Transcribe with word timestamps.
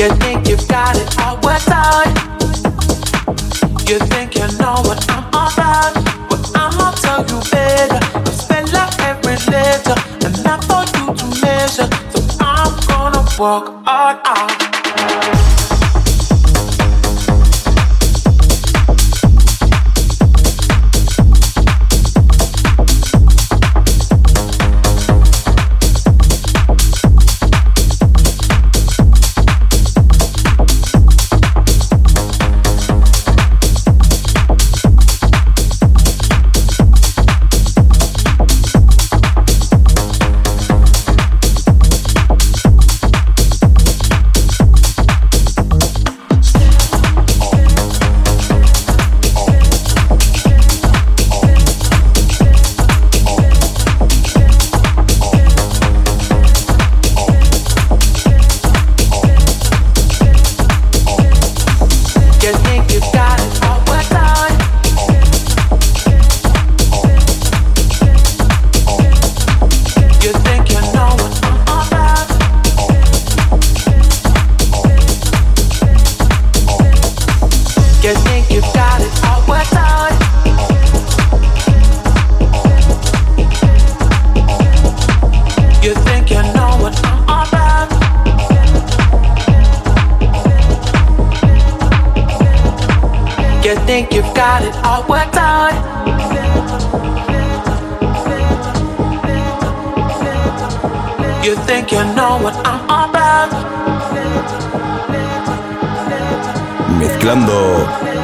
You 0.00 0.08
think 0.16 0.48
you 0.48 0.56
got 0.66 0.96
it 0.96 1.14
all 1.20 1.34
worked 1.42 1.68
out. 1.68 2.06
You 3.86 3.98
think 4.08 4.34
you 4.34 4.48
know 4.56 4.80
what 4.88 5.04
I'm 5.10 5.24
all 5.34 5.52
about. 5.52 5.94
Well, 6.30 6.40
I'ma 6.54 6.92
tell 6.92 7.20
you 7.28 7.38
better. 7.50 8.00
I'll 8.16 8.24
spell 8.32 8.76
out 8.76 8.98
every 9.00 9.36
letter, 9.52 9.94
and 10.24 10.42
not 10.42 10.64
for 10.64 10.84
you 10.96 11.14
to 11.14 11.26
measure. 11.42 11.86
So 12.12 12.20
I'm 12.40 12.72
gonna 12.86 13.26
walk 13.38 13.68
all 13.86 14.16
out. 14.24 15.89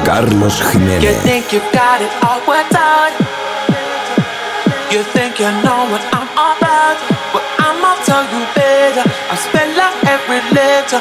Carlos 0.07 0.63
Jiménez. 0.63 1.03
You 1.03 1.11
think 1.27 1.51
you 1.51 1.59
got 1.73 1.99
it 1.99 2.09
all 2.23 2.39
worked 2.47 2.73
out. 2.73 3.11
You 4.89 5.03
think 5.11 5.37
you 5.37 5.51
know 5.67 5.83
what 5.91 5.99
I'm 6.15 6.31
about. 6.31 6.95
But 7.33 7.43
I'ma 7.59 7.91
tell 8.07 8.23
you 8.23 8.41
better. 8.55 9.03
I 9.03 9.35
spend 9.35 9.75
like 9.75 9.97
every 10.07 10.39
letter. 10.55 10.99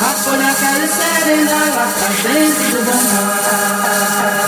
A 0.00 0.14
folha 0.16 0.54
cai 0.54 0.84
e 0.84 0.88
serena, 0.88 1.50
ela 1.66 1.86
dentro 2.22 2.70
do 2.70 2.84
bom 2.84 4.47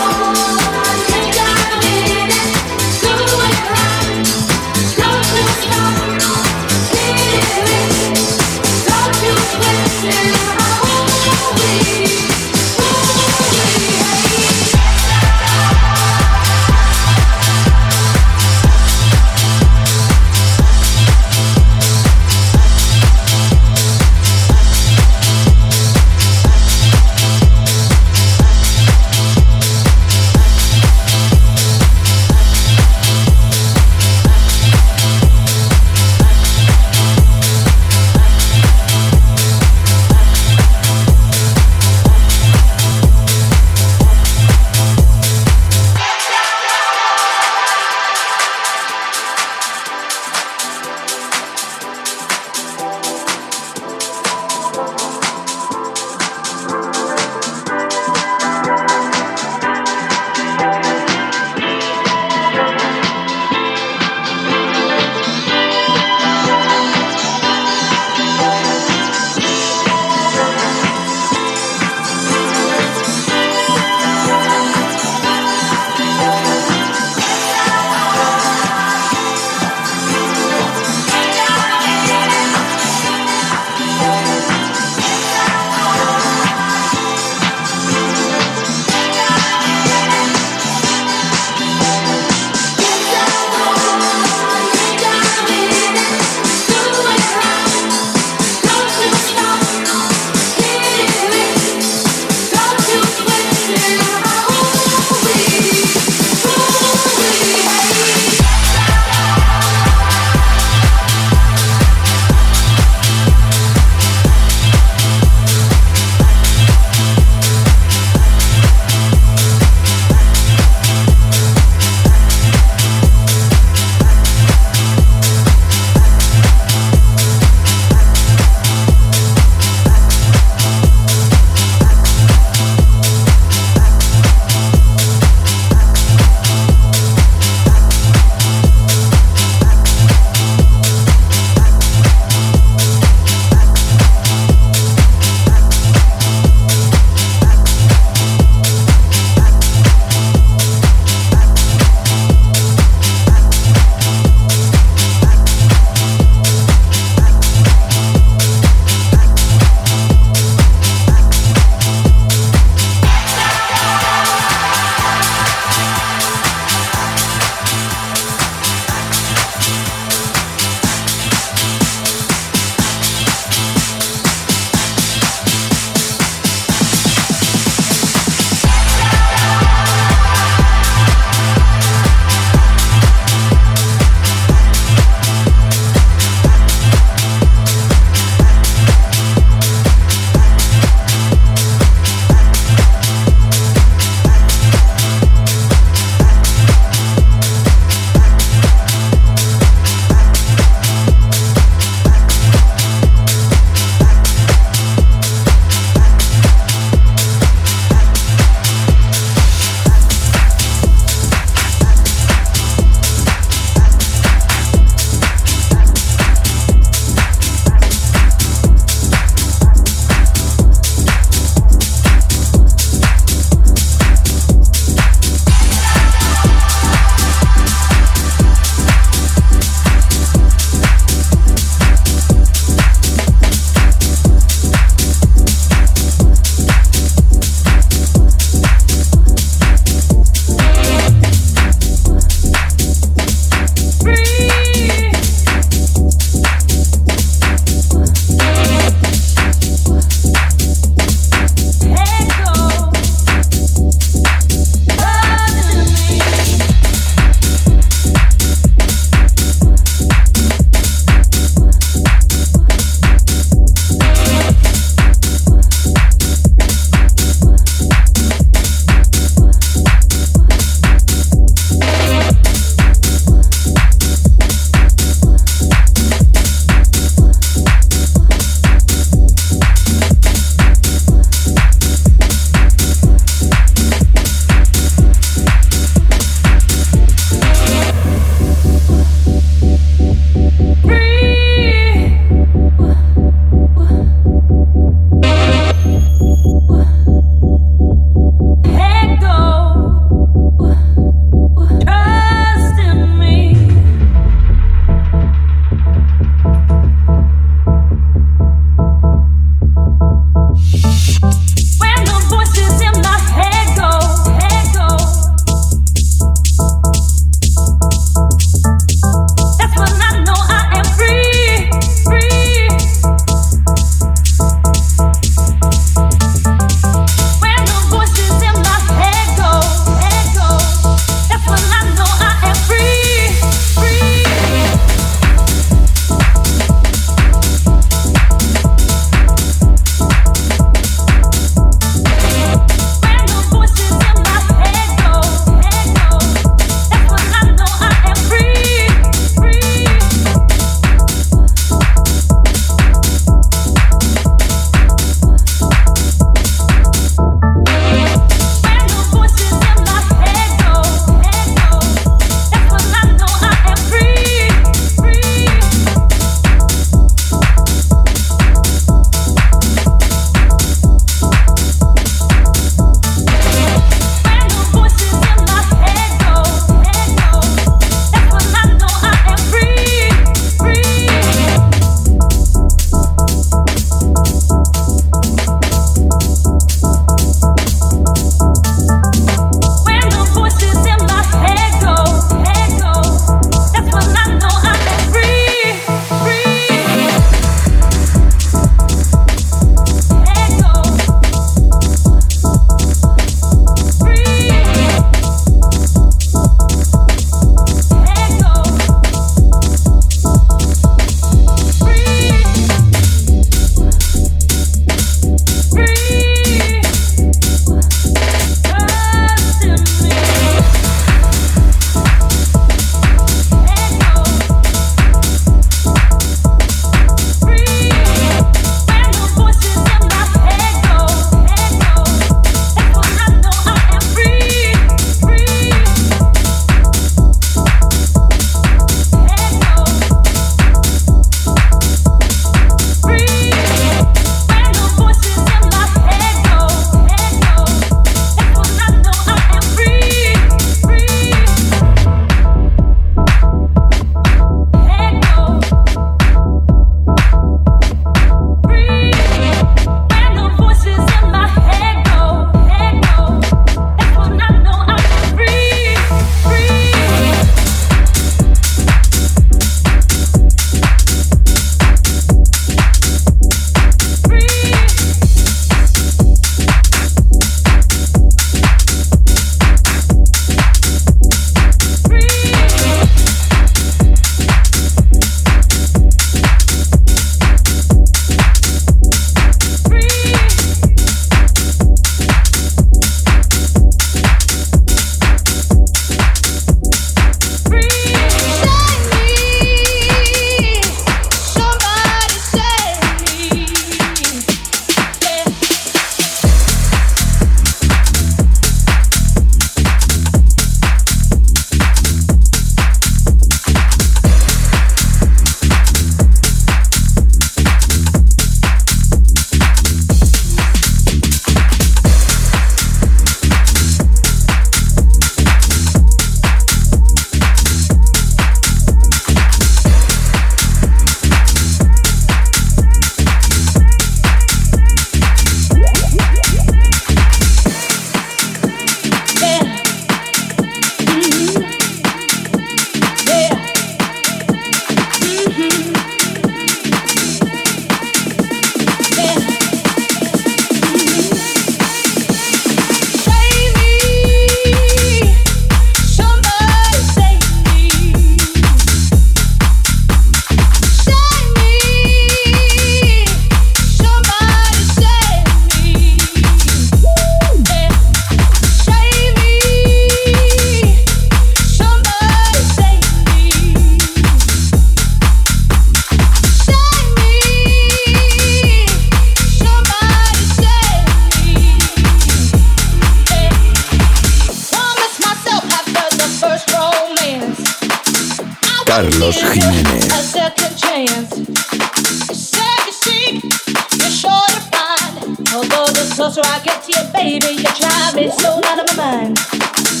Closer 596.21 596.41
I 596.45 596.59
get 596.59 596.83
to 596.83 596.91
you, 596.91 597.13
baby, 597.13 597.53
you 597.55 597.63
drive 597.63 598.13
me 598.13 598.29
so 598.29 598.61
out 598.63 598.87
of 598.87 598.95
my 598.95 599.25
mind. 599.25 600.00